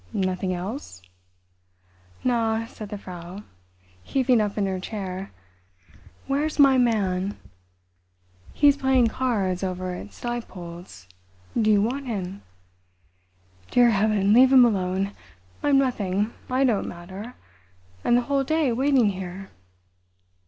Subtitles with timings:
[0.13, 1.03] "Nothing else?"
[2.23, 3.43] "Na," said the Frau,
[4.01, 5.31] heaving up in her chair.
[6.25, 7.37] "Where's my man?"
[8.51, 11.07] "He's playing cards over at Snipold's.
[11.55, 12.41] Do you want him?"
[13.69, 15.11] "Dear heaven, leave him alone.
[15.61, 16.33] I'm nothing.
[16.49, 17.35] I don't matter....
[18.03, 19.51] And the whole day waiting here."